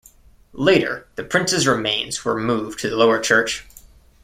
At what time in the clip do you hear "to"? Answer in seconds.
2.79-2.89